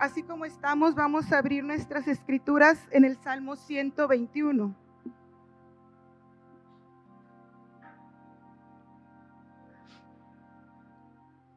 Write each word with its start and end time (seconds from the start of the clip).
así 0.00 0.22
como 0.22 0.46
estamos, 0.46 0.94
vamos 0.94 1.30
a 1.30 1.38
abrir 1.38 1.62
nuestras 1.62 2.08
escrituras 2.08 2.88
en 2.90 3.04
el 3.04 3.18
Salmo 3.18 3.54
121. 3.54 4.74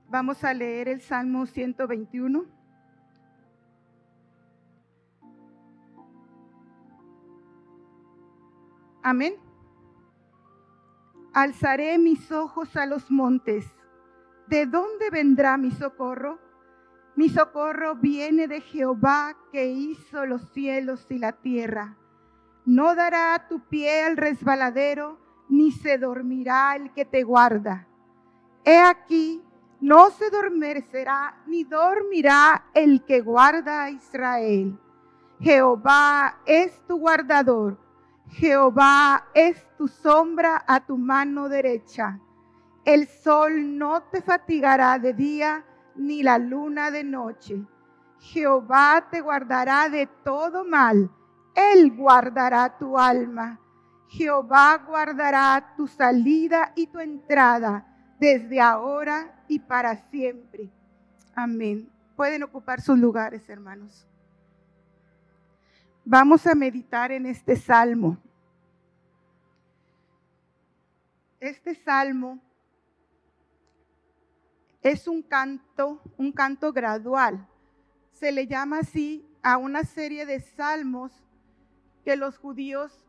Vamos 0.09 0.43
a 0.43 0.53
leer 0.53 0.89
el 0.89 1.01
Salmo 1.01 1.45
121. 1.45 2.45
Amén. 9.01 9.35
Alzaré 11.33 11.97
mis 11.97 12.31
ojos 12.31 12.75
a 12.75 12.85
los 12.85 13.09
montes. 13.09 13.65
¿De 14.47 14.65
dónde 14.65 15.09
vendrá 15.09 15.57
mi 15.57 15.71
socorro? 15.71 16.42
Mi 17.15 17.29
socorro 17.29 17.95
viene 17.95 18.47
de 18.47 18.61
Jehová 18.61 19.35
que 19.51 19.67
hizo 19.67 20.25
los 20.25 20.41
cielos 20.51 21.05
y 21.09 21.19
la 21.19 21.33
tierra. 21.33 21.95
No 22.65 22.95
dará 22.95 23.47
tu 23.47 23.59
pie 23.59 24.03
al 24.03 24.17
resbaladero, 24.17 25.19
ni 25.49 25.71
se 25.71 25.97
dormirá 25.97 26.75
el 26.75 26.91
que 26.93 27.05
te 27.05 27.23
guarda. 27.23 27.87
He 28.65 28.77
aquí, 28.77 29.43
no 29.81 30.09
se 30.11 30.29
dormirá, 30.29 31.43
ni 31.45 31.63
dormirá 31.63 32.65
el 32.73 33.03
que 33.03 33.21
guarda 33.21 33.83
a 33.83 33.91
Israel. 33.91 34.79
Jehová 35.39 36.39
es 36.45 36.81
tu 36.87 36.97
guardador 36.97 37.77
Jehová 38.29 39.27
es 39.33 39.63
tu 39.77 39.87
sombra 39.87 40.63
a 40.67 40.85
tu 40.85 40.97
mano 40.97 41.49
derecha. 41.49 42.19
El 42.83 43.07
sol 43.07 43.77
no 43.77 44.03
te 44.03 44.21
fatigará 44.21 44.97
de 44.97 45.13
día, 45.13 45.63
ni 45.95 46.23
la 46.23 46.37
luna 46.37 46.91
de 46.91 47.03
noche. 47.03 47.61
Jehová 48.19 49.07
te 49.11 49.21
guardará 49.21 49.89
de 49.89 50.07
todo 50.23 50.63
mal. 50.65 51.09
Él 51.55 51.95
guardará 51.95 52.77
tu 52.77 52.97
alma. 52.97 53.59
Jehová 54.07 54.77
guardará 54.87 55.73
tu 55.75 55.87
salida 55.87 56.71
y 56.75 56.87
tu 56.87 56.99
entrada 56.99 57.85
desde 58.19 58.61
ahora 58.61 59.43
y 59.47 59.59
para 59.59 59.95
siempre. 60.09 60.69
Amén. 61.35 61.89
Pueden 62.15 62.43
ocupar 62.43 62.79
sus 62.79 62.97
lugares, 62.97 63.49
hermanos. 63.49 64.07
Vamos 66.05 66.45
a 66.45 66.53
meditar 66.53 67.11
en 67.11 67.25
este 67.25 67.55
salmo. 67.55 68.17
Este 71.39 71.75
salmo 71.75 72.39
es 74.83 75.07
un 75.07 75.21
canto, 75.23 76.01
un 76.17 76.31
canto 76.31 76.73
gradual. 76.73 77.47
Se 78.11 78.31
le 78.31 78.47
llama 78.47 78.79
así 78.79 79.25
a 79.41 79.57
una 79.57 79.83
serie 79.83 80.25
de 80.25 80.41
salmos 80.41 81.11
que 82.03 82.15
los 82.17 82.37
judíos 82.37 83.05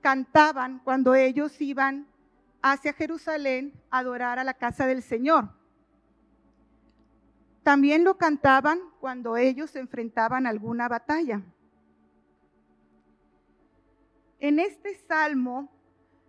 cantaban 0.00 0.78
cuando 0.78 1.14
ellos 1.14 1.60
iban 1.60 2.06
hacia 2.62 2.92
Jerusalén 2.92 3.72
a 3.90 3.98
adorar 3.98 4.38
a 4.38 4.44
la 4.44 4.54
casa 4.54 4.86
del 4.86 5.02
Señor. 5.02 5.50
También 7.62 8.04
lo 8.04 8.16
cantaban 8.16 8.78
cuando 9.00 9.36
ellos 9.36 9.70
se 9.70 9.80
enfrentaban 9.80 10.46
a 10.46 10.50
alguna 10.50 10.88
batalla. 10.88 11.42
En 14.38 14.58
este 14.58 14.94
salmo 15.08 15.72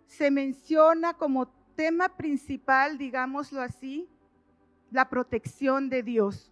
se 0.06 0.30
menciona 0.30 1.14
como 1.14 1.48
tema 1.76 2.08
principal, 2.16 2.96
digámoslo 2.96 3.60
así, 3.60 4.08
la 4.96 5.10
protección 5.10 5.90
de 5.90 6.02
Dios. 6.02 6.50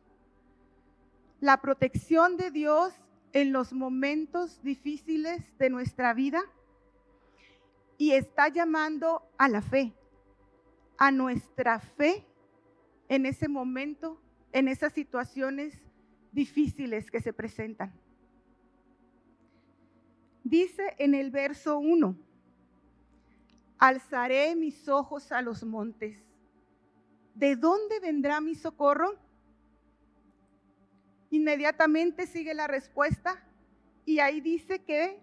La 1.40 1.62
protección 1.62 2.36
de 2.36 2.50
Dios 2.50 2.92
en 3.32 3.54
los 3.54 3.72
momentos 3.72 4.62
difíciles 4.62 5.40
de 5.56 5.70
nuestra 5.70 6.12
vida 6.12 6.42
y 7.96 8.10
está 8.10 8.48
llamando 8.48 9.22
a 9.38 9.48
la 9.48 9.62
fe, 9.62 9.94
a 10.98 11.10
nuestra 11.10 11.80
fe 11.80 12.26
en 13.08 13.24
ese 13.24 13.48
momento, 13.48 14.20
en 14.52 14.68
esas 14.68 14.92
situaciones 14.92 15.80
difíciles 16.30 17.10
que 17.10 17.22
se 17.22 17.32
presentan. 17.32 17.94
Dice 20.42 20.94
en 20.98 21.14
el 21.14 21.30
verso 21.30 21.78
1, 21.78 22.14
alzaré 23.78 24.54
mis 24.54 24.86
ojos 24.86 25.32
a 25.32 25.40
los 25.40 25.64
montes. 25.64 26.33
¿De 27.34 27.56
dónde 27.56 27.98
vendrá 28.00 28.40
mi 28.40 28.54
socorro? 28.54 29.16
Inmediatamente 31.30 32.26
sigue 32.26 32.54
la 32.54 32.68
respuesta 32.68 33.42
y 34.04 34.20
ahí 34.20 34.40
dice 34.40 34.84
que 34.84 35.18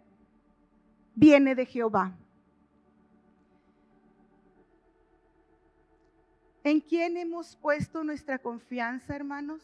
viene 1.16 1.56
de 1.56 1.66
Jehová. 1.66 2.18
¿En 6.64 6.80
quién 6.82 7.18
hemos 7.18 7.56
puesto 7.56 8.04
nuestra 8.04 8.40
confianza, 8.40 9.16
hermanos? 9.16 9.62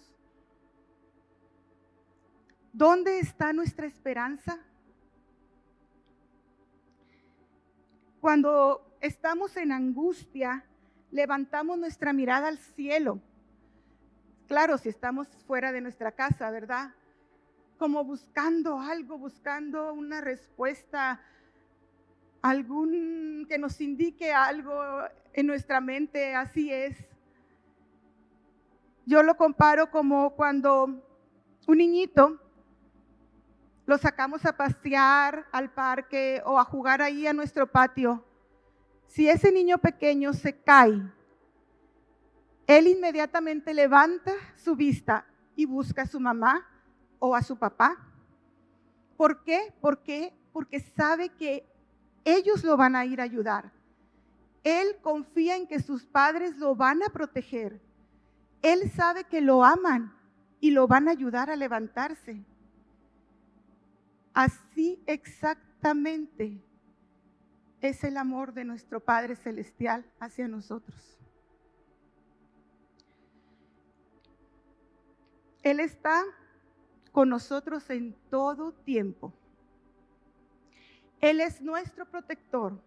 ¿Dónde 2.74 3.20
está 3.20 3.54
nuestra 3.54 3.86
esperanza? 3.86 4.58
Cuando 8.22 8.98
estamos 9.00 9.56
en 9.58 9.72
angustia, 9.72 10.66
levantamos 11.12 11.78
nuestra 11.78 12.14
mirada 12.14 12.48
al 12.48 12.58
cielo. 12.58 13.20
Claro, 14.48 14.78
si 14.78 14.90
estamos 14.90 15.28
fuera 15.46 15.72
de 15.72 15.82
nuestra 15.82 16.12
casa, 16.12 16.50
¿verdad? 16.52 16.94
Como 17.78 18.04
buscando 18.04 18.80
algo, 18.80 19.18
buscando 19.18 19.94
una 19.94 20.22
respuesta, 20.22 21.22
algún 22.42 23.46
que 23.48 23.58
nos 23.58 23.80
indique 23.82 24.32
algo 24.34 24.82
en 25.34 25.48
nuestra 25.48 25.82
mente, 25.82 26.34
así 26.34 26.72
es. 26.72 26.98
Yo 29.06 29.24
lo 29.24 29.38
comparo 29.38 29.90
como 29.92 30.32
cuando 30.32 31.04
un 31.68 31.78
niñito 31.78 32.42
lo 33.86 33.98
sacamos 33.98 34.46
a 34.46 34.56
pasear 34.56 35.46
al 35.52 35.72
parque 35.72 36.42
o 36.46 36.60
a 36.60 36.66
jugar 36.66 37.02
ahí 37.02 37.26
a 37.26 37.34
nuestro 37.34 37.68
patio, 37.68 38.24
si 39.08 39.30
ese 39.30 39.52
niño 39.52 39.78
pequeño 39.78 40.34
se 40.34 40.56
cae, 40.56 41.02
él 42.68 42.88
inmediatamente 42.88 43.74
levanta 43.74 44.34
su 44.56 44.76
vista 44.76 45.26
y 45.56 45.66
busca 45.66 46.04
a 46.04 46.08
su 46.08 46.20
mamá 46.20 46.68
o 47.20 47.34
a 47.34 47.42
su 47.42 47.58
papá. 47.58 47.98
¿Por 49.16 49.44
qué? 49.44 49.74
Porque, 49.82 50.34
porque 50.52 50.80
sabe 50.80 51.30
que 51.30 51.66
ellos 52.26 52.64
lo 52.64 52.76
van 52.76 52.96
a 52.96 53.06
ir 53.06 53.22
a 53.22 53.24
ayudar. 53.24 53.72
Él 54.64 54.98
confía 55.02 55.56
en 55.56 55.66
que 55.66 55.82
sus 55.82 56.06
padres 56.06 56.58
lo 56.58 56.76
van 56.76 57.02
a 57.02 57.10
proteger. 57.10 57.82
Él 58.62 58.92
sabe 58.92 59.24
que 59.24 59.40
lo 59.40 59.64
aman 59.64 60.14
y 60.60 60.72
lo 60.72 60.88
van 60.88 61.08
a 61.08 61.12
ayudar 61.12 61.50
a 61.50 61.56
levantarse. 61.56 62.44
Así 64.34 65.02
exactamente 65.06 66.62
es 67.82 68.04
el 68.04 68.18
amor 68.18 68.54
de 68.54 68.66
nuestro 68.66 69.00
Padre 69.00 69.36
Celestial 69.36 70.06
hacia 70.20 70.48
nosotros. 70.48 71.18
Él 75.64 75.80
está 75.80 76.24
con 77.12 77.30
nosotros 77.30 77.90
en 77.90 78.16
todo 78.30 78.72
tiempo. 78.72 79.34
Él 81.20 81.42
es 81.42 81.62
nuestro 81.62 82.06
protector. 82.06 82.82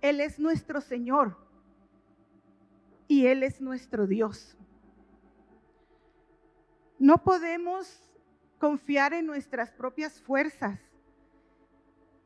Él 0.00 0.20
es 0.20 0.38
nuestro 0.38 0.80
Señor. 0.80 1.36
Y 3.08 3.26
Él 3.26 3.42
es 3.42 3.60
nuestro 3.60 4.06
Dios. 4.06 4.56
No 6.98 7.24
podemos 7.24 8.02
confiar 8.58 9.14
en 9.14 9.26
nuestras 9.26 9.72
propias 9.72 10.20
fuerzas, 10.20 10.78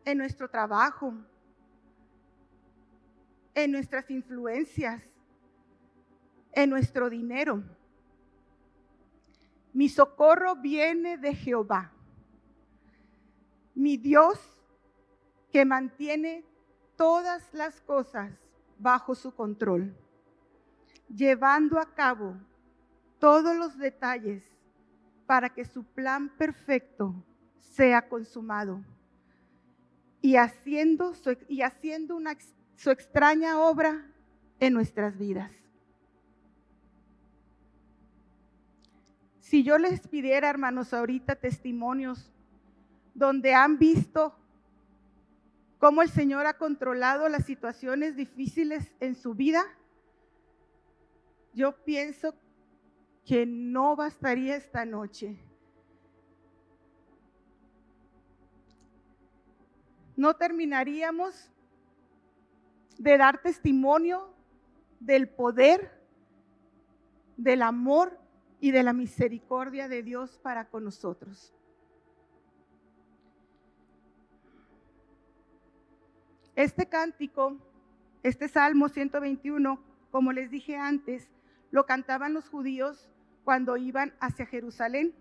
en 0.05 0.19
nuestro 0.19 0.51
trabajo, 0.51 1.15
en 3.55 3.73
nuestras 3.73 4.11
influencias, 4.11 5.03
en 6.53 6.71
nuestro 6.71 7.09
dinero. 7.09 7.63
Mi 9.73 9.89
socorro 9.89 10.57
viene 10.57 11.19
de 11.19 11.35
Jehová, 11.35 11.93
mi 13.75 13.97
Dios 13.97 14.39
que 15.53 15.65
mantiene 15.65 16.45
todas 16.97 17.53
las 17.53 17.81
cosas 17.81 18.33
bajo 18.79 19.15
su 19.15 19.35
control, 19.35 19.97
llevando 21.09 21.79
a 21.79 21.95
cabo 21.95 22.37
todos 23.19 23.57
los 23.57 23.79
detalles 23.79 24.45
para 25.27 25.49
que 25.49 25.65
su 25.65 25.85
plan 25.85 26.29
perfecto 26.37 27.15
sea 27.59 28.09
consumado 28.09 28.85
y 30.21 30.37
haciendo, 30.37 31.13
y 31.49 31.63
haciendo 31.63 32.17
una 32.17 32.31
su 32.77 32.91
extraña 32.91 33.61
obra 33.61 34.07
en 34.61 34.73
nuestras 34.75 35.19
vidas. 35.19 35.51
Si 39.41 39.63
yo 39.63 39.79
les 39.79 40.07
pidiera, 40.09 40.49
hermanos, 40.49 40.93
ahorita 40.93 41.37
testimonios 41.37 42.33
donde 43.15 43.55
han 43.55 43.79
visto 43.79 44.35
cómo 45.79 46.03
el 46.03 46.09
Señor 46.09 46.47
ha 46.47 46.55
controlado 46.55 47.29
las 47.29 47.45
situaciones 47.45 48.17
difíciles 48.17 48.93
en 49.01 49.15
su 49.15 49.35
vida, 49.35 49.63
yo 51.53 51.85
pienso 51.85 52.35
que 53.25 53.47
no 53.47 53.95
bastaría 53.95 54.57
esta 54.57 54.85
noche. 54.85 55.39
No 60.17 60.35
terminaríamos 60.35 61.51
de 62.99 63.19
dar 63.19 63.43
testimonio 63.43 64.35
del 65.01 65.29
poder, 65.29 66.03
del 67.37 67.63
amor 67.63 68.19
y 68.61 68.71
de 68.71 68.83
la 68.83 68.93
misericordia 68.93 69.89
de 69.89 70.03
Dios 70.03 70.39
para 70.43 70.69
con 70.69 70.85
nosotros. 70.85 71.53
Este 76.57 76.87
cántico, 76.87 77.57
este 78.23 78.49
Salmo 78.49 78.89
121, 78.89 79.81
como 80.11 80.33
les 80.33 80.51
dije 80.51 80.77
antes, 80.77 81.29
lo 81.73 81.85
cantaban 81.85 82.33
los 82.33 82.49
judíos 82.49 83.11
cuando 83.43 83.77
iban 83.77 84.15
hacia 84.21 84.47
Jerusalén. 84.47 85.13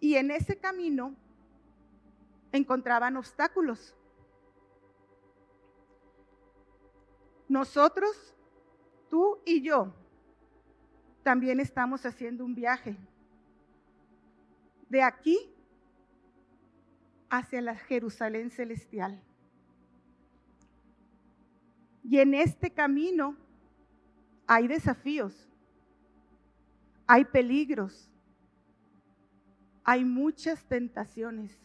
Y 0.00 0.16
en 0.16 0.32
ese 0.32 0.58
camino 0.58 1.14
encontraban 2.52 3.16
obstáculos. 3.16 3.94
Nosotros, 7.48 8.34
tú 9.08 9.38
y 9.44 9.62
yo, 9.62 9.94
también 11.22 11.60
estamos 11.60 12.06
haciendo 12.06 12.44
un 12.44 12.54
viaje 12.54 12.96
de 14.88 15.02
aquí 15.02 15.38
hacia 17.28 17.60
la 17.60 17.76
Jerusalén 17.76 18.50
celestial. 18.50 19.20
Y 22.02 22.18
en 22.18 22.34
este 22.34 22.70
camino 22.70 23.36
hay 24.46 24.68
desafíos, 24.68 25.48
hay 27.06 27.24
peligros, 27.24 28.08
hay 29.82 30.04
muchas 30.04 30.64
tentaciones, 30.64 31.58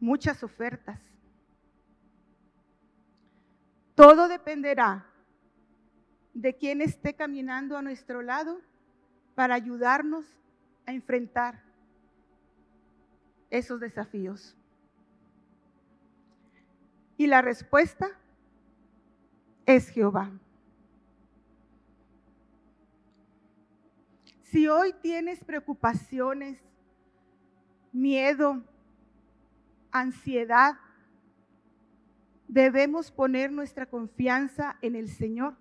muchas 0.00 0.42
ofertas. 0.42 1.00
Todo 3.96 4.28
dependerá 4.28 5.06
de 6.34 6.54
quién 6.54 6.82
esté 6.82 7.14
caminando 7.14 7.78
a 7.78 7.82
nuestro 7.82 8.20
lado 8.20 8.60
para 9.34 9.54
ayudarnos 9.54 10.26
a 10.84 10.92
enfrentar 10.92 11.64
esos 13.48 13.80
desafíos. 13.80 14.54
Y 17.16 17.26
la 17.26 17.40
respuesta 17.40 18.10
es 19.64 19.88
Jehová. 19.88 20.30
Si 24.42 24.68
hoy 24.68 24.92
tienes 25.00 25.42
preocupaciones, 25.42 26.58
miedo, 27.92 28.62
ansiedad, 29.90 30.76
debemos 32.48 33.10
poner 33.10 33.50
nuestra 33.52 33.86
confianza 33.86 34.76
en 34.82 34.96
el 34.96 35.08
Señor, 35.08 35.56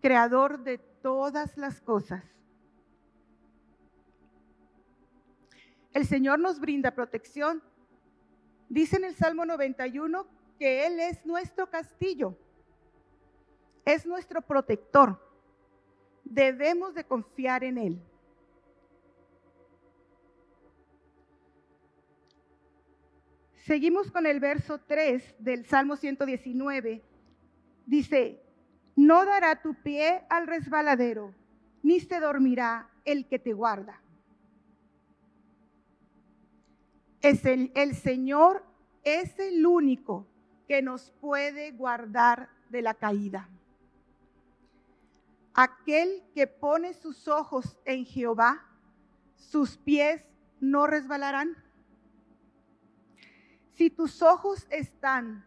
creador 0.00 0.62
de 0.62 0.78
todas 0.78 1.56
las 1.56 1.80
cosas. 1.80 2.24
El 5.92 6.06
Señor 6.06 6.38
nos 6.38 6.60
brinda 6.60 6.94
protección. 6.94 7.62
Dice 8.68 8.96
en 8.96 9.04
el 9.04 9.14
Salmo 9.14 9.44
91 9.46 10.26
que 10.58 10.86
Él 10.86 11.00
es 11.00 11.24
nuestro 11.24 11.70
castillo, 11.70 12.36
es 13.84 14.04
nuestro 14.06 14.42
protector. 14.42 15.18
Debemos 16.24 16.94
de 16.94 17.04
confiar 17.04 17.64
en 17.64 17.78
Él. 17.78 18.02
Seguimos 23.68 24.10
con 24.10 24.24
el 24.24 24.40
verso 24.40 24.78
3 24.78 25.34
del 25.40 25.66
Salmo 25.66 25.96
119. 25.96 27.04
Dice, 27.84 28.42
no 28.96 29.26
dará 29.26 29.60
tu 29.60 29.74
pie 29.74 30.24
al 30.30 30.46
resbaladero, 30.46 31.34
ni 31.82 32.00
se 32.00 32.18
dormirá 32.18 32.88
el 33.04 33.28
que 33.28 33.38
te 33.38 33.52
guarda. 33.52 34.00
Es 37.20 37.44
el, 37.44 37.70
el 37.74 37.94
Señor 37.94 38.64
es 39.04 39.38
el 39.38 39.66
único 39.66 40.26
que 40.66 40.80
nos 40.80 41.10
puede 41.20 41.72
guardar 41.72 42.48
de 42.70 42.80
la 42.80 42.94
caída. 42.94 43.50
Aquel 45.52 46.22
que 46.34 46.46
pone 46.46 46.94
sus 46.94 47.28
ojos 47.28 47.76
en 47.84 48.06
Jehová, 48.06 48.64
sus 49.36 49.76
pies 49.76 50.24
no 50.58 50.86
resbalarán. 50.86 51.67
Si 53.78 53.88
tus 53.88 54.20
ojos 54.20 54.66
están 54.68 55.42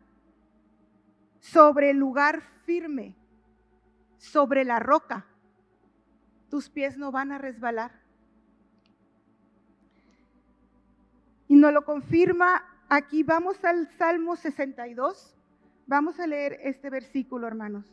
sobre 1.39 1.91
el 1.91 1.97
lugar 1.97 2.41
firme, 2.65 3.15
sobre 4.17 4.65
la 4.65 4.79
roca, 4.79 5.27
tus 6.49 6.67
pies 6.69 6.97
no 6.97 7.11
van 7.11 7.31
a 7.31 7.37
resbalar. 7.37 7.91
Y 11.47 11.55
nos 11.55 11.71
lo 11.71 11.85
confirma 11.85 12.65
Aquí 12.93 13.23
vamos 13.23 13.63
al 13.63 13.87
Salmo 13.97 14.35
62. 14.35 15.33
Vamos 15.87 16.19
a 16.19 16.27
leer 16.27 16.59
este 16.61 16.89
versículo, 16.89 17.47
hermanos. 17.47 17.85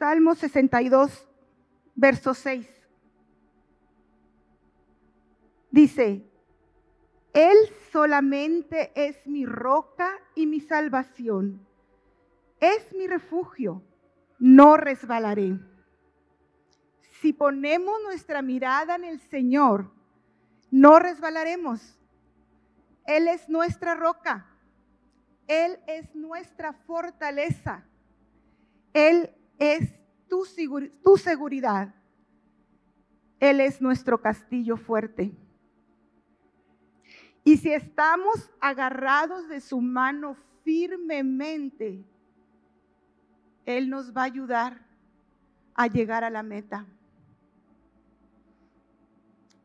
Salmo 0.00 0.34
62, 0.34 1.28
verso 1.94 2.34
6. 2.34 2.68
Dice, 5.70 6.28
Él 7.32 7.56
solamente 7.92 8.92
es 8.94 9.26
mi 9.26 9.46
roca 9.46 10.10
y 10.34 10.46
mi 10.46 10.60
salvación. 10.60 11.66
Es 12.60 12.92
mi 12.94 13.06
refugio, 13.06 13.82
no 14.38 14.76
resbalaré. 14.76 15.58
Si 17.20 17.32
ponemos 17.32 17.94
nuestra 18.02 18.42
mirada 18.42 18.96
en 18.96 19.04
el 19.04 19.20
Señor, 19.20 19.90
no 20.70 20.98
resbalaremos 20.98 22.00
él 23.10 23.26
es 23.26 23.48
nuestra 23.48 23.94
roca. 23.94 24.46
Él 25.48 25.78
es 25.88 26.14
nuestra 26.14 26.72
fortaleza. 26.72 27.84
Él 28.92 29.30
es 29.58 29.92
tu, 30.28 30.44
seguridad. 31.16 31.92
Él 33.40 33.60
es 33.60 33.82
nuestro 33.82 34.20
castillo 34.20 34.76
fuerte. 34.76 35.32
Y 37.50 37.56
si 37.56 37.72
estamos 37.72 38.48
agarrados 38.60 39.48
de 39.48 39.60
su 39.60 39.80
mano 39.80 40.36
firmemente, 40.62 42.04
Él 43.66 43.90
nos 43.90 44.16
va 44.16 44.20
a 44.20 44.26
ayudar 44.26 44.86
a 45.74 45.88
llegar 45.88 46.22
a 46.22 46.30
la 46.30 46.44
meta. 46.44 46.86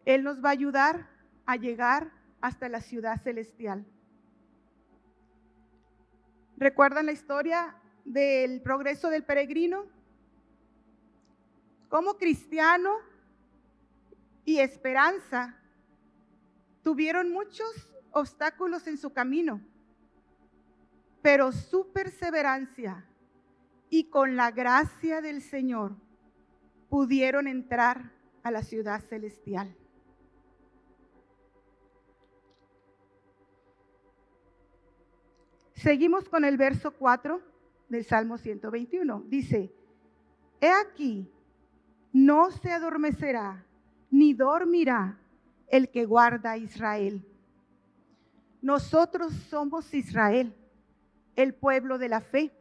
Él 0.03 0.23
nos 0.23 0.43
va 0.43 0.49
a 0.49 0.53
ayudar 0.53 1.07
a 1.45 1.57
llegar 1.57 2.11
hasta 2.41 2.69
la 2.69 2.81
ciudad 2.81 3.21
celestial. 3.21 3.85
¿Recuerdan 6.57 7.05
la 7.05 7.11
historia 7.11 7.75
del 8.03 8.63
progreso 8.63 9.11
del 9.11 9.23
peregrino? 9.23 9.85
Como 11.89 12.17
cristiano 12.17 12.95
y 14.43 14.57
esperanza 14.57 15.55
tuvieron 16.85 17.31
muchos 17.31 17.91
obstáculos 18.11 18.85
en 18.85 18.99
su 18.99 19.11
camino, 19.11 19.59
pero 21.23 21.51
su 21.51 21.91
perseverancia 21.91 23.03
y 23.89 24.03
con 24.11 24.35
la 24.35 24.51
gracia 24.51 25.19
del 25.19 25.41
Señor 25.41 25.95
pudieron 26.87 27.47
entrar 27.47 28.11
a 28.43 28.51
la 28.51 28.61
ciudad 28.61 29.01
celestial. 29.01 29.75
Seguimos 35.73 36.29
con 36.29 36.45
el 36.45 36.55
verso 36.55 36.91
4 36.91 37.41
del 37.89 38.05
Salmo 38.05 38.37
121. 38.37 39.23
Dice, 39.25 39.73
he 40.61 40.69
aquí, 40.69 41.33
no 42.13 42.51
se 42.51 42.71
adormecerá 42.71 43.65
ni 44.11 44.35
dormirá 44.35 45.19
el 45.67 45.89
que 45.89 46.05
guarda 46.05 46.51
a 46.51 46.57
Israel. 46.57 47.25
Nosotros 48.61 49.33
somos 49.49 49.93
Israel, 49.93 50.53
el 51.35 51.53
pueblo 51.53 51.97
de 51.97 52.09
la 52.09 52.21
fe. 52.21 52.51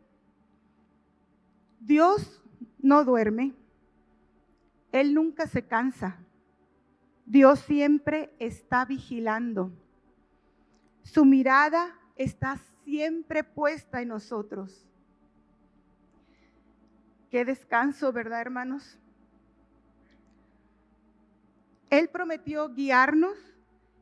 Dios 1.80 2.42
no 2.78 3.04
duerme, 3.04 3.54
Él 4.92 5.14
nunca 5.14 5.46
se 5.46 5.62
cansa. 5.66 6.18
Dios 7.26 7.60
siempre 7.60 8.34
está 8.38 8.84
vigilando. 8.84 9.72
Su 11.02 11.24
mirada 11.24 11.98
está 12.16 12.58
siempre 12.84 13.44
puesta 13.44 14.02
en 14.02 14.08
nosotros. 14.08 14.86
Qué 17.30 17.44
descanso, 17.44 18.12
¿verdad, 18.12 18.42
hermanos? 18.42 18.98
Él 21.98 22.08
prometió 22.08 22.70
guiarnos 22.70 23.38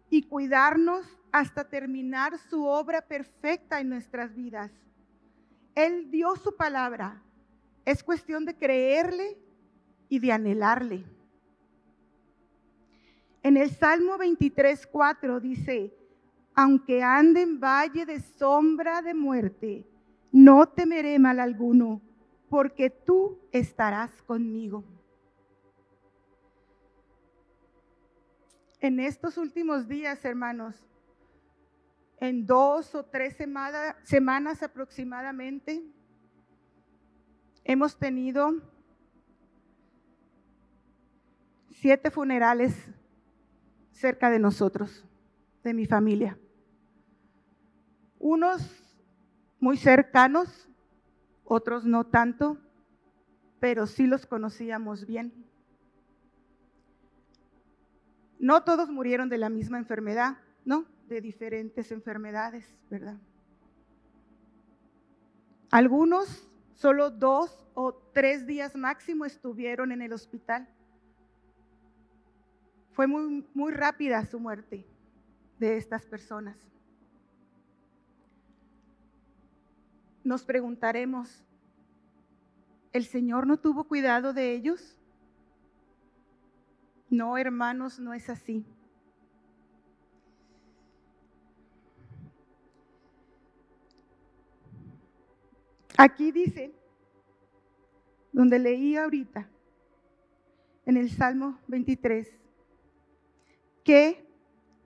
y 0.09 0.23
cuidarnos 0.23 1.07
hasta 1.31 1.69
terminar 1.69 2.39
su 2.39 2.65
obra 2.65 3.03
perfecta 3.03 3.81
en 3.81 3.91
nuestras 3.91 4.35
vidas. 4.35 4.73
Él 5.75 6.11
dio 6.11 6.35
su 6.37 6.57
palabra. 6.57 7.23
Es 7.85 8.03
cuestión 8.03 8.47
de 8.47 8.55
creerle 8.55 9.37
y 10.09 10.21
de 10.21 10.33
anhelarle. 10.33 11.05
En 13.43 13.59
el 13.59 13.69
Salmo 13.69 14.17
23, 14.17 14.87
4 14.87 15.41
dice, 15.41 15.95
aunque 16.55 17.03
ande 17.03 17.43
en 17.43 17.61
valle 17.61 18.07
de 18.07 18.21
sombra 18.21 19.03
de 19.03 19.13
muerte, 19.13 19.87
no 20.31 20.67
temeré 20.67 21.19
mal 21.19 21.39
alguno, 21.39 22.01
porque 22.49 22.89
tú 22.89 23.39
estarás 23.53 24.23
conmigo. 24.23 24.83
En 28.83 28.99
estos 28.99 29.39
últimos 29.39 29.87
días, 29.87 30.25
hermanos, 30.25 30.75
en 32.19 32.45
dos 32.45 32.97
o 32.97 33.05
tres 33.05 33.37
semanas 33.37 34.61
aproximadamente, 34.61 35.85
hemos 37.63 37.97
tenido 37.97 38.61
siete 41.71 42.11
funerales 42.11 42.75
cerca 43.93 44.31
de 44.31 44.41
nosotros, 44.41 45.07
de 45.63 45.75
mi 45.75 45.87
familia. 45.87 46.37
Unos 48.19 48.69
muy 49.61 49.77
cercanos, 49.77 50.69
otros 51.45 51.85
no 51.85 52.03
tanto, 52.09 52.59
pero 53.61 53.87
sí 53.87 54.09
los 54.09 54.27
conocíamos 54.27 55.07
bien. 55.07 55.52
No 58.43 58.65
todos 58.65 58.91
murieron 58.91 59.29
de 59.29 59.39
la 59.39 59.49
misma 59.49 59.79
enfermedad, 59.79 60.37
¿no? 60.65 60.85
De 61.07 61.21
diferentes 61.21 61.93
enfermedades, 61.93 62.77
¿verdad? 62.91 63.17
Algunos 65.71 66.51
solo 66.75 67.11
dos 67.11 67.65
o 67.75 67.95
tres 68.13 68.45
días 68.45 68.75
máximo 68.75 69.25
estuvieron 69.27 69.93
en 69.93 70.03
el 70.03 70.13
hospital. 70.13 70.69
Fue 72.91 73.07
muy, 73.07 73.47
muy 73.55 73.73
rápida 73.73 74.27
su 74.27 74.41
muerte 74.41 74.85
de 75.61 75.77
estas 75.77 76.05
personas. 76.05 76.59
Nos 80.25 80.43
preguntaremos, 80.43 81.45
¿el 82.93 83.05
Señor 83.05 83.47
no 83.47 83.57
tuvo 83.57 83.85
cuidado 83.85 84.33
de 84.33 84.53
ellos? 84.53 84.99
No, 87.13 87.37
hermanos, 87.37 87.99
no 88.01 88.15
es 88.15 88.31
así. 88.31 88.65
Aquí 95.99 96.33
dice, 96.33 96.75
donde 98.33 98.59
leí 98.59 98.97
ahorita, 98.97 99.47
en 100.87 100.97
el 100.97 101.11
Salmo 101.11 101.59
23, 101.69 102.33
que 103.85 104.27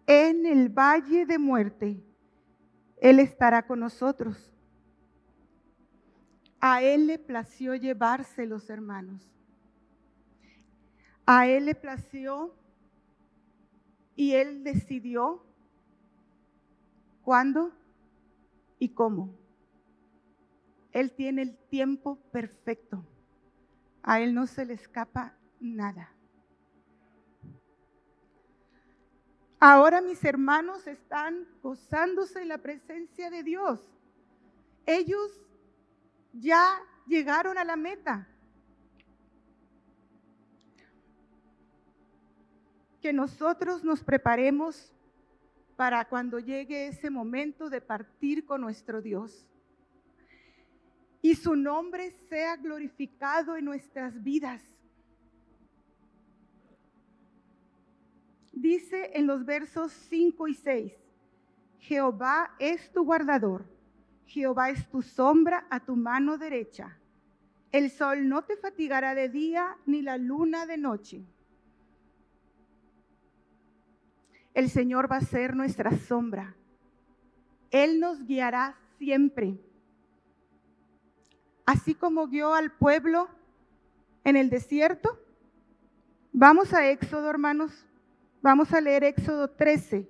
en 0.09 0.47
el 0.47 0.68
valle 0.68 1.26
de 1.26 1.38
muerte 1.38 2.02
Él 2.97 3.21
estará 3.21 3.64
con 3.64 3.78
nosotros. 3.78 4.52
A 6.59 6.83
Él 6.83 7.06
le 7.06 7.21
plació 7.21 7.76
llevarse 7.76 8.47
los 8.47 8.68
hermanos. 8.68 9.36
A 11.26 11.49
Él 11.49 11.66
le 11.66 11.75
plació 11.75 12.54
y 14.14 14.33
Él 14.33 14.62
decidió 14.62 15.45
cuándo 17.23 17.73
y 18.78 18.90
cómo. 18.90 19.35
Él 20.92 21.12
tiene 21.12 21.42
el 21.42 21.59
tiempo 21.68 22.16
perfecto. 22.33 23.04
A 24.02 24.21
Él 24.21 24.35
no 24.35 24.47
se 24.47 24.64
le 24.64 24.75
escapa 24.75 25.37
nada. 25.61 26.12
Ahora 29.59 30.00
mis 30.00 30.23
hermanos 30.25 30.87
están 30.87 31.47
gozándose 31.62 32.40
en 32.40 32.49
la 32.49 32.59
presencia 32.59 33.30
de 33.30 33.42
Dios. 33.42 33.80
Ellos 34.87 35.40
ya 36.33 36.78
llegaron 37.06 37.59
a 37.59 37.64
la 37.64 37.75
meta. 37.75 38.28
Que 43.07 43.13
nosotros 43.13 43.85
nos 43.85 44.03
preparemos 44.03 44.93
para 45.77 46.05
cuando 46.09 46.41
llegue 46.41 46.89
ese 46.89 47.09
momento 47.09 47.71
de 47.71 47.81
partir 47.81 48.45
con 48.45 48.61
nuestro 48.61 49.01
Dios. 49.01 49.47
Y 51.23 51.37
su 51.37 51.55
nombre 51.55 52.11
sea 52.29 52.57
glorificado 52.57 53.57
en 53.57 53.65
nuestras 53.65 54.21
vidas. 54.25 54.61
dice 58.53 59.13
en 59.15 59.29
los 59.29 59.45
versos 59.45 59.93
5 59.93 60.49
y 60.49 60.55
6, 60.55 60.93
Jehová 61.79 62.57
es 62.59 62.91
tu 62.91 63.05
guardador, 63.05 63.65
Jehová 64.27 64.71
es 64.71 64.91
tu 64.91 65.01
sombra 65.01 65.69
a 65.71 65.79
tu 65.79 65.95
mano 65.95 66.39
derecha. 66.39 66.99
El 67.71 67.89
sol 67.89 68.29
no 68.29 68.43
te 68.43 68.57
fatigará 68.57 69.15
de 69.15 69.29
día 69.29 69.79
ni 69.87 70.03
la 70.03 70.17
luna 70.17 70.67
de 70.67 70.77
noche. 70.77 71.25
El 74.57 74.71
Señor 74.71 75.13
va 75.13 75.19
a 75.19 75.21
ser 75.21 75.55
nuestra 75.55 75.97
sombra. 75.97 76.57
Él 77.71 78.01
nos 78.01 78.25
guiará 78.25 78.75
siempre. 78.99 79.61
Así 81.67 81.95
como 81.95 82.27
guió 82.27 82.55
al 82.55 82.73
pueblo 82.73 83.29
en 84.25 84.37
el 84.37 84.49
desierto. 84.49 85.21
Vamos 86.33 86.73
a 86.73 86.89
Éxodo, 86.89 87.29
hermanos, 87.29 87.87
Vamos 88.47 88.73
a 88.73 88.81
leer 88.81 89.03
Éxodo 89.03 89.51
13, 89.51 90.09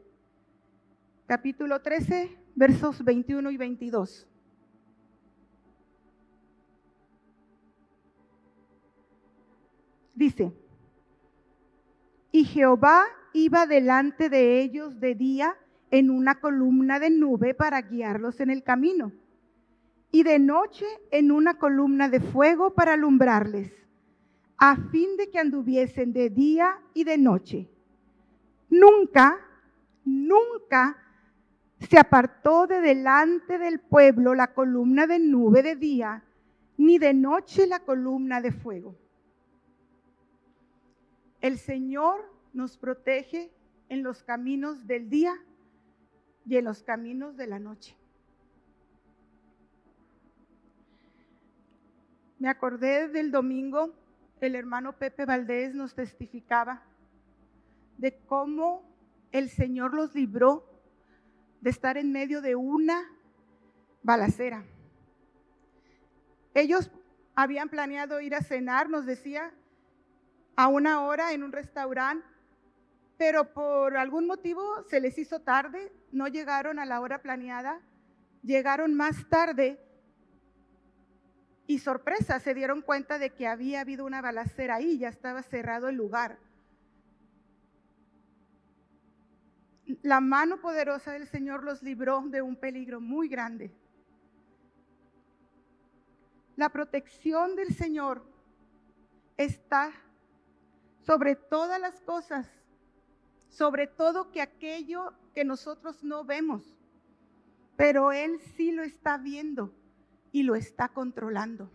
capítulo 1.27 1.81
13, 1.81 2.37
versos 2.55 3.03
21 3.03 3.51
y 3.51 3.57
22. 3.57 4.27
Dice, 10.15 10.53
y 12.31 12.45
Jehová 12.45 13.07
iba 13.37 13.67
delante 13.67 14.29
de 14.31 14.61
ellos 14.61 14.99
de 14.99 15.15
día 15.15 15.57
en 15.91 16.11
una 16.11 16.41
columna 16.41 16.99
de 16.99 17.11
nube 17.11 17.55
para 17.55 17.83
guiarlos 17.83 18.41
en 18.41 18.51
el 18.51 18.63
camino, 18.63 19.13
y 20.11 20.23
de 20.23 20.39
noche 20.39 20.87
en 21.11 21.31
una 21.31 21.59
columna 21.59 22.09
de 22.09 22.21
fuego 22.21 22.75
para 22.75 22.95
alumbrarles, 22.95 23.73
a 24.57 24.77
fin 24.91 25.17
de 25.19 25.31
que 25.31 25.39
anduviesen 25.39 26.13
de 26.13 26.31
día 26.31 26.79
y 26.95 27.05
de 27.05 27.19
noche 27.19 27.69
Nunca, 28.69 29.39
nunca 30.05 30.97
se 31.79 31.99
apartó 31.99 32.67
de 32.67 32.81
delante 32.81 33.59
del 33.59 33.79
pueblo 33.81 34.35
la 34.35 34.55
columna 34.55 35.07
de 35.07 35.19
nube 35.19 35.63
de 35.63 35.77
día, 35.77 36.25
ni 36.77 36.99
de 36.99 37.15
noche 37.15 37.67
la 37.67 37.81
columna 37.81 38.41
de 38.41 38.51
fuego. 38.51 38.97
El 41.41 41.59
Señor 41.59 42.36
nos 42.57 42.79
protege 42.79 43.53
en 43.91 44.03
los 44.03 44.23
caminos 44.23 44.87
del 44.87 45.11
día 45.11 45.35
y 46.47 46.57
en 46.57 46.65
los 46.65 46.83
caminos 46.83 47.37
de 47.37 47.47
la 47.47 47.59
noche. 47.59 47.95
Me 52.39 52.49
acordé 52.49 53.09
del 53.09 53.31
domingo, 53.31 53.93
el 54.41 54.55
hermano 54.55 54.95
Pepe 54.95 55.27
Valdés 55.27 55.75
nos 55.75 55.95
testificaba 55.95 56.83
de 57.99 58.17
cómo 58.27 58.83
el 59.33 59.51
Señor 59.51 59.95
los 59.95 60.15
libró 60.15 60.67
de 61.61 61.71
estar 61.71 61.99
en 61.99 62.11
medio 62.11 62.41
de 62.41 62.57
una 62.57 63.03
balacera. 64.03 64.65
Ellos 66.55 66.91
habían 67.35 67.69
planeado 67.69 68.21
ir 68.21 68.35
a 68.35 68.41
cenar, 68.41 68.89
nos 68.89 69.05
decía, 69.05 69.53
a 70.57 70.69
una 70.69 71.03
hora 71.03 71.33
en 71.33 71.43
un 71.43 71.53
restaurante, 71.53 72.27
pero 73.17 73.53
por 73.53 73.97
algún 73.97 74.27
motivo 74.27 74.63
se 74.89 75.01
les 75.01 75.19
hizo 75.19 75.41
tarde, 75.41 75.93
no 76.13 76.29
llegaron 76.29 76.79
a 76.79 76.85
la 76.85 77.01
hora 77.01 77.23
planeada, 77.23 77.81
llegaron 78.43 78.95
más 78.95 79.29
tarde 79.29 79.81
Y 81.69 81.81
sorpresa, 81.81 82.39
se 82.39 82.55
dieron 82.55 82.81
cuenta 82.81 83.19
de 83.19 83.31
que 83.31 83.49
había 83.49 83.81
habido 83.81 84.05
una 84.07 84.23
balacera 84.23 84.77
ahí, 84.77 84.99
ya 84.99 85.09
estaba 85.09 85.43
cerrado 85.43 85.89
el 85.89 85.97
lugar. 85.97 86.39
La 90.03 90.21
mano 90.21 90.61
poderosa 90.61 91.11
del 91.11 91.27
Señor 91.27 91.65
los 91.65 91.83
libró 91.83 92.23
de 92.29 92.41
un 92.41 92.55
peligro 92.55 93.01
muy 93.01 93.29
grande. 93.29 93.73
La 96.55 96.69
protección 96.69 97.57
del 97.57 97.75
Señor 97.75 98.25
está 99.37 99.91
sobre 101.05 101.35
todas 101.35 101.81
las 101.81 102.01
cosas, 102.01 102.49
sobre 103.57 103.87
todo 103.87 104.31
que 104.31 104.43
aquello 104.43 105.15
que 105.35 105.43
nosotros 105.43 106.05
no 106.05 106.27
vemos, 106.27 106.63
pero 107.75 108.13
Él 108.13 108.39
sí 108.55 108.71
lo 108.71 108.83
está 108.83 109.17
viendo 109.17 109.73
y 110.31 110.43
lo 110.43 110.57
está 110.57 110.91
controlando. 110.91 111.71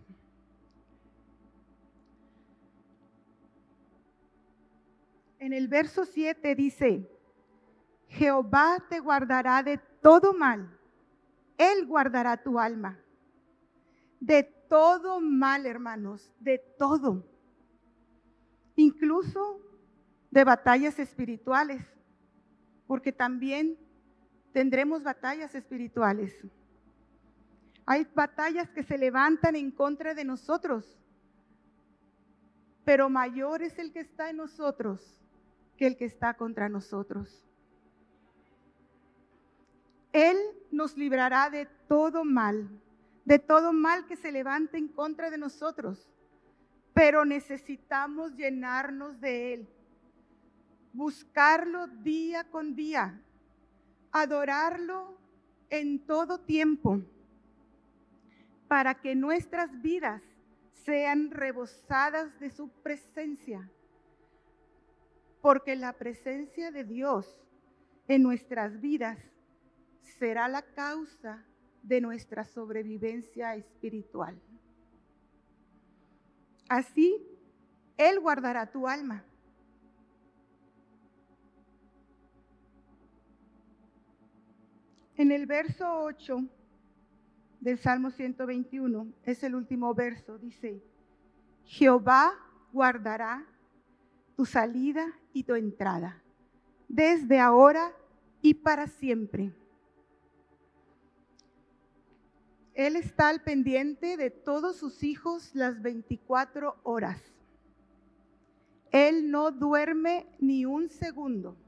En 5.40 5.52
el 5.52 5.66
verso 5.66 6.04
7 6.04 6.54
dice, 6.54 7.10
Jehová 8.06 8.78
te 8.88 9.00
guardará 9.00 9.64
de 9.64 9.78
todo 10.00 10.34
mal, 10.34 10.78
Él 11.58 11.84
guardará 11.86 12.40
tu 12.40 12.60
alma. 12.60 12.96
De 14.20 14.44
todo 14.68 15.20
mal, 15.20 15.66
hermanos, 15.66 16.32
de 16.38 16.58
todo. 16.78 17.26
Incluso 18.76 19.71
de 20.32 20.44
batallas 20.44 20.98
espirituales, 20.98 21.84
porque 22.86 23.12
también 23.12 23.78
tendremos 24.52 25.02
batallas 25.02 25.54
espirituales. 25.54 26.34
Hay 27.84 28.08
batallas 28.14 28.70
que 28.70 28.82
se 28.82 28.96
levantan 28.96 29.56
en 29.56 29.70
contra 29.70 30.14
de 30.14 30.24
nosotros, 30.24 30.98
pero 32.82 33.10
mayor 33.10 33.62
es 33.62 33.78
el 33.78 33.92
que 33.92 34.00
está 34.00 34.30
en 34.30 34.38
nosotros 34.38 35.20
que 35.76 35.86
el 35.86 35.98
que 35.98 36.06
está 36.06 36.34
contra 36.34 36.70
nosotros. 36.70 37.44
Él 40.14 40.38
nos 40.70 40.96
librará 40.96 41.50
de 41.50 41.66
todo 41.88 42.24
mal, 42.24 42.70
de 43.26 43.38
todo 43.38 43.74
mal 43.74 44.06
que 44.06 44.16
se 44.16 44.32
levante 44.32 44.78
en 44.78 44.88
contra 44.88 45.28
de 45.28 45.36
nosotros, 45.36 46.08
pero 46.94 47.26
necesitamos 47.26 48.34
llenarnos 48.34 49.20
de 49.20 49.54
Él, 49.54 49.68
buscarlo 50.92 51.86
día 51.86 52.44
con 52.44 52.74
día, 52.74 53.20
adorarlo 54.10 55.16
en 55.70 56.04
todo 56.04 56.38
tiempo 56.40 57.00
para 58.68 58.94
que 58.94 59.14
nuestras 59.14 59.82
vidas 59.82 60.22
sean 60.84 61.30
rebosadas 61.30 62.38
de 62.40 62.50
su 62.50 62.68
presencia. 62.68 63.70
Porque 65.40 65.76
la 65.76 65.92
presencia 65.92 66.70
de 66.70 66.84
Dios 66.84 67.38
en 68.08 68.22
nuestras 68.22 68.80
vidas 68.80 69.18
será 70.18 70.48
la 70.48 70.62
causa 70.62 71.44
de 71.82 72.00
nuestra 72.00 72.44
sobrevivencia 72.44 73.54
espiritual. 73.56 74.40
Así, 76.68 77.26
Él 77.96 78.20
guardará 78.20 78.70
tu 78.70 78.88
alma. 78.88 79.24
En 85.22 85.30
el 85.30 85.46
verso 85.46 85.86
8 86.02 86.44
del 87.60 87.78
Salmo 87.78 88.10
121, 88.10 89.06
es 89.22 89.44
el 89.44 89.54
último 89.54 89.94
verso, 89.94 90.36
dice, 90.36 90.82
Jehová 91.64 92.32
guardará 92.72 93.46
tu 94.34 94.44
salida 94.44 95.06
y 95.32 95.44
tu 95.44 95.54
entrada, 95.54 96.20
desde 96.88 97.38
ahora 97.38 97.92
y 98.40 98.54
para 98.54 98.88
siempre. 98.88 99.52
Él 102.74 102.96
está 102.96 103.28
al 103.28 103.44
pendiente 103.44 104.16
de 104.16 104.30
todos 104.30 104.74
sus 104.74 105.04
hijos 105.04 105.54
las 105.54 105.80
24 105.82 106.80
horas. 106.82 107.22
Él 108.90 109.30
no 109.30 109.52
duerme 109.52 110.26
ni 110.40 110.64
un 110.64 110.88
segundo. 110.88 111.61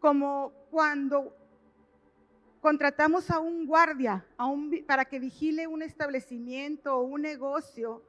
Como 0.00 0.52
cuando 0.70 1.36
contratamos 2.60 3.30
a 3.30 3.38
un 3.38 3.66
guardia 3.66 4.26
para 4.86 5.04
que 5.04 5.18
vigile 5.18 5.66
un 5.66 5.82
establecimiento 5.82 6.96
o 6.96 7.02
un 7.02 7.22
negocio, 7.22 8.02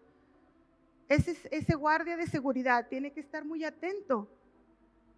ese, 1.08 1.76
guardia 1.76 2.18
de 2.18 2.28
seguridad 2.28 2.88
tiene 2.88 3.12
que 3.12 3.20
estar 3.20 3.44
muy 3.44 3.64
atento, 3.64 4.30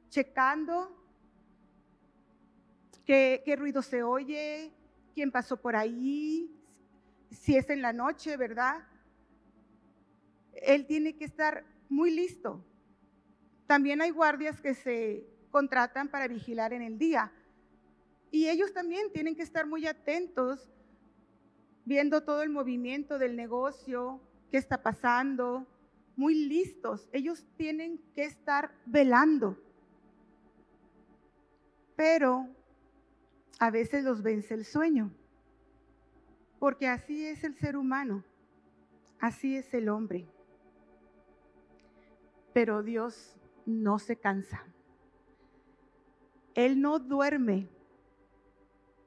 checando 0.09 0.97
qué, 3.05 3.41
qué 3.43 3.55
ruido 3.55 3.81
se 3.81 4.03
oye, 4.03 4.71
quién 5.13 5.31
pasó 5.31 5.57
por 5.57 5.75
ahí, 5.75 6.49
si 7.29 7.57
es 7.57 7.69
en 7.69 7.81
la 7.81 7.93
noche, 7.93 8.37
¿verdad? 8.37 8.87
Él 10.53 10.85
tiene 10.85 11.15
que 11.15 11.25
estar 11.25 11.65
muy 11.89 12.11
listo. 12.11 12.63
También 13.67 14.01
hay 14.01 14.11
guardias 14.11 14.61
que 14.61 14.73
se 14.73 15.30
contratan 15.51 16.09
para 16.09 16.27
vigilar 16.27 16.73
en 16.73 16.81
el 16.81 16.97
día 16.97 17.31
y 18.31 18.47
ellos 18.47 18.73
también 18.73 19.11
tienen 19.11 19.35
que 19.35 19.43
estar 19.43 19.67
muy 19.67 19.85
atentos, 19.85 20.71
viendo 21.83 22.23
todo 22.23 22.41
el 22.43 22.49
movimiento 22.49 23.19
del 23.19 23.35
negocio, 23.35 24.21
qué 24.49 24.57
está 24.57 24.81
pasando, 24.81 25.67
muy 26.15 26.35
listos. 26.35 27.09
Ellos 27.11 27.45
tienen 27.57 27.99
que 28.15 28.23
estar 28.23 28.71
velando. 28.85 29.57
Pero 31.97 32.47
a 33.59 33.69
veces 33.69 34.05
los 34.05 34.23
vence 34.23 34.53
el 34.53 34.63
sueño, 34.63 35.11
porque 36.57 36.87
así 36.87 37.25
es 37.25 37.43
el 37.43 37.55
ser 37.55 37.75
humano, 37.75 38.23
así 39.19 39.57
es 39.57 39.73
el 39.73 39.89
hombre. 39.89 40.25
Pero 42.53 42.81
Dios 42.81 43.35
no 43.65 43.99
se 43.99 44.15
cansa. 44.15 44.70
Él 46.55 46.81
no 46.81 46.99
duerme 46.99 47.67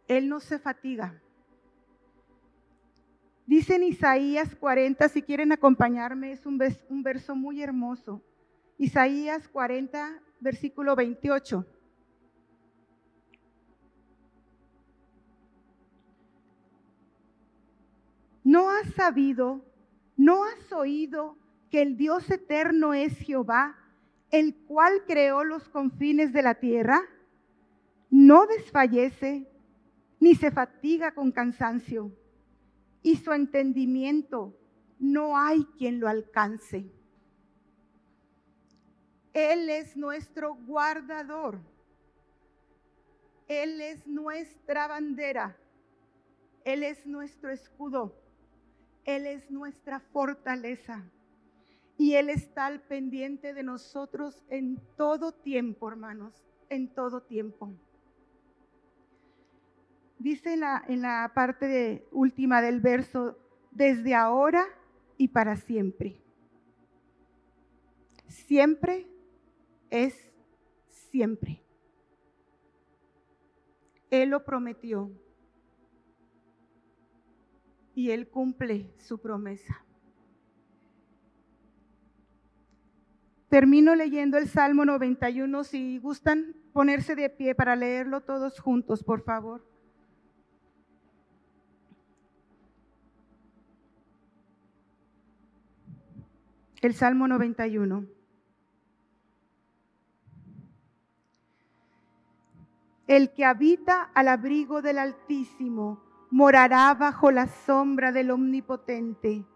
él 0.09 0.29
no 0.29 0.41
se 0.41 0.59
fatiga. 0.59 1.21
Dice 3.47 3.77
en 3.77 3.85
Isaías 3.85 4.55
40, 4.55 5.09
si 5.09 5.23
quieren 5.23 5.53
acompañarme, 5.53 6.33
es 6.33 6.47
un, 6.47 6.61
un 6.89 7.03
verso 7.03 7.35
muy 7.35 7.63
hermoso. 7.63 8.23
Isaías 8.79 9.49
40, 9.49 10.21
versículo 10.41 10.97
28. 10.97 11.67
¿No 18.43 18.71
has 18.71 18.93
sabido, 18.95 19.65
no 20.17 20.45
has 20.45 20.73
oído 20.73 21.37
que 21.71 21.83
el 21.83 21.97
Dios 21.97 22.31
eterno 22.31 22.93
es 22.93 23.17
Jehová, 23.19 23.77
el 24.31 24.55
cual 24.55 25.05
creó 25.07 25.45
los 25.45 25.69
confines 25.69 26.33
de 26.33 26.43
la 26.43 26.55
tierra? 26.55 27.03
No 28.17 28.47
desfallece 28.47 29.45
ni 30.21 30.37
se 30.37 30.53
fatiga 30.53 31.17
con 31.17 31.33
cansancio, 31.33 32.13
y 33.03 33.17
su 33.17 33.33
entendimiento 33.33 34.57
no 35.01 35.37
hay 35.37 35.65
quien 35.77 35.99
lo 35.99 36.07
alcance. 36.07 36.89
Él 39.33 39.69
es 39.69 39.97
nuestro 39.97 40.55
guardador. 40.55 41.59
Él 43.49 43.81
es 43.81 44.07
nuestra 44.07 44.87
bandera. 44.87 45.57
Él 46.65 46.85
es 46.85 47.05
nuestro 47.07 47.51
escudo. 47.51 48.15
Él 49.05 49.27
es 49.27 49.51
nuestra 49.51 49.99
fortaleza. 49.99 51.05
Y 51.99 52.15
Él 52.15 52.31
está 52.31 52.67
al 52.67 52.81
pendiente 52.81 53.55
de 53.55 53.65
nosotros 53.65 54.45
en 54.51 54.81
todo 54.97 55.33
tiempo, 55.33 55.89
hermanos, 55.89 56.47
en 56.69 56.95
todo 56.95 57.21
tiempo. 57.21 57.75
Dice 60.25 60.55
en 60.55 61.03
la, 61.03 61.33
parte 61.35 62.09
última 62.11 62.63
del 62.63 62.81
verso, 62.81 63.37
desde 63.71 64.15
ahora 64.15 64.65
y 65.19 65.29
para 65.29 65.55
siempre. 65.55 66.19
Siempre 68.27 69.07
es 69.91 70.33
siempre. 70.89 71.63
Él 74.09 74.31
lo 74.31 74.47
prometió 74.47 75.11
y 77.95 78.09
Él 78.09 78.27
cumple 78.27 78.95
su 78.97 79.21
promesa. 79.21 79.85
Termino 83.51 83.95
leyendo 83.95 84.39
el 84.39 84.49
Salmo 84.49 84.87
91. 84.87 85.65
Si 85.65 85.99
gustan 85.99 86.57
ponerse 86.73 87.15
de 87.15 87.29
pie 87.29 87.55
para 87.55 87.77
leerlo 87.77 88.23
todos 88.23 88.59
juntos, 88.59 89.05
por 89.05 89.23
favor. 89.23 89.74
El 96.85 96.93
Salmo 96.93 97.27
91. 97.27 98.05
El 103.07 103.33
que 103.33 103.47
habita 103.47 104.11
al 104.13 104.29
abrigo 104.29 104.83
del 104.83 104.99
Altísimo 104.99 106.03
morará 106.31 106.93
bajo 106.93 107.31
la 107.31 107.49
sombra 107.49 108.13
del 108.13 108.31
Omnipotente. 108.31 109.47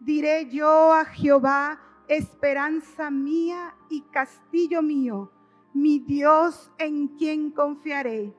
Diré 0.00 0.50
yo 0.50 0.92
a 0.92 1.04
Jehová, 1.04 1.78
esperanza 2.08 3.08
mía 3.08 3.76
y 3.88 4.00
castillo 4.10 4.82
mío, 4.82 5.30
mi 5.74 6.00
Dios 6.00 6.72
en 6.78 7.06
quien 7.16 7.52
confiaré. 7.52 8.34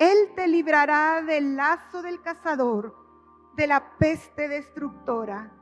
Él 0.00 0.18
te 0.34 0.48
librará 0.48 1.22
del 1.22 1.54
lazo 1.54 2.02
del 2.02 2.20
cazador, 2.22 2.96
de 3.54 3.68
la 3.68 3.96
peste 3.98 4.48
destructora. 4.48 5.61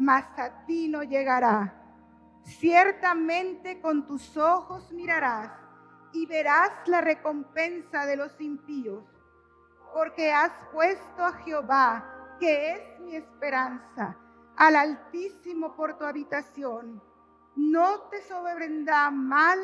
mas 0.00 0.24
a 0.38 0.64
ti 0.64 0.88
no 0.88 1.02
llegará. 1.02 1.74
Ciertamente 2.42 3.80
con 3.82 4.06
tus 4.06 4.34
ojos 4.36 4.90
mirarás 4.92 5.52
y 6.12 6.24
verás 6.24 6.70
la 6.86 7.02
recompensa 7.02 8.06
de 8.06 8.16
los 8.16 8.40
impíos, 8.40 9.04
porque 9.92 10.32
has 10.32 10.52
puesto 10.72 11.22
a 11.22 11.34
Jehová, 11.34 12.36
que 12.40 12.72
es 12.72 13.00
mi 13.00 13.14
esperanza, 13.14 14.16
al 14.56 14.74
Altísimo 14.74 15.76
por 15.76 15.98
tu 15.98 16.04
habitación. 16.04 17.02
No 17.54 18.00
te 18.08 18.22
sobrevendrá 18.22 19.10
mal, 19.10 19.58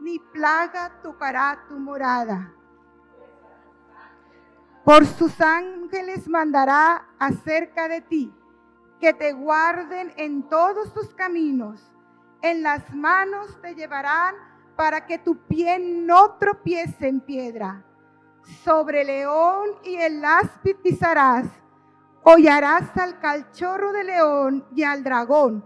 ni 0.00 0.18
plaga 0.18 1.02
tocará 1.02 1.66
tu 1.68 1.78
morada. 1.78 2.54
Por 4.84 5.04
sus 5.04 5.38
ángeles 5.40 6.26
mandará 6.28 7.08
acerca 7.18 7.88
de 7.88 8.00
ti, 8.00 8.34
que 9.02 9.12
te 9.12 9.32
guarden 9.32 10.12
en 10.16 10.44
todos 10.48 10.94
tus 10.94 11.12
caminos. 11.12 11.90
En 12.40 12.62
las 12.62 12.94
manos 12.94 13.60
te 13.60 13.74
llevarán 13.74 14.36
para 14.76 15.06
que 15.06 15.18
tu 15.18 15.44
pie 15.48 15.80
no 15.80 16.34
tropiece 16.38 17.08
en 17.08 17.20
piedra. 17.20 17.84
Sobre 18.62 19.04
león 19.04 19.70
y 19.82 19.96
el 19.96 20.24
áspid 20.24 20.76
pisarás, 20.84 21.48
hollarás 22.22 22.96
al 22.96 23.18
cachorro 23.18 23.92
de 23.92 24.04
león 24.04 24.64
y 24.72 24.84
al 24.84 25.02
dragón, 25.02 25.64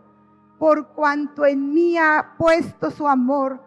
por 0.58 0.94
cuanto 0.94 1.44
en 1.44 1.74
mí 1.74 1.98
ha 1.98 2.36
puesto 2.38 2.90
su 2.90 3.06
amor, 3.06 3.62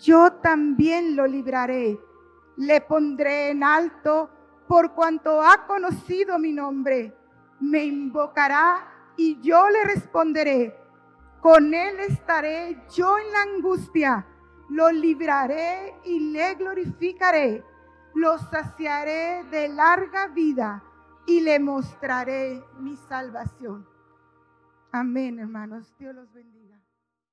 yo 0.00 0.34
también 0.34 1.16
lo 1.16 1.26
libraré. 1.26 1.98
Le 2.58 2.82
pondré 2.82 3.52
en 3.52 3.64
alto 3.64 4.28
por 4.68 4.92
cuanto 4.92 5.40
ha 5.40 5.66
conocido 5.66 6.38
mi 6.38 6.52
nombre. 6.52 7.16
Me 7.58 7.84
invocará 7.84 8.90
y 9.16 9.40
yo 9.40 9.68
le 9.70 9.84
responderé. 9.84 10.76
Con 11.40 11.74
él 11.74 12.00
estaré 12.00 12.82
yo 12.94 13.18
en 13.18 13.32
la 13.32 13.42
angustia 13.42 14.26
lo 14.68 14.90
libraré 14.90 15.94
y 16.04 16.32
le 16.32 16.54
glorificaré, 16.54 17.62
lo 18.14 18.38
saciaré 18.38 19.44
de 19.44 19.68
larga 19.68 20.28
vida 20.28 20.82
y 21.26 21.40
le 21.40 21.58
mostraré 21.58 22.62
mi 22.78 22.96
salvación. 22.96 23.86
Amén, 24.92 25.38
hermanos. 25.38 25.94
Dios 25.98 26.14
los 26.14 26.32
bendiga. 26.32 26.63